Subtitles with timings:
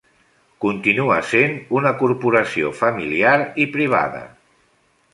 [0.63, 4.27] Continua sent una corporació familiar i privada.